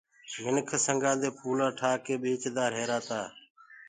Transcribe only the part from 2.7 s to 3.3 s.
رهيرآ تآ۔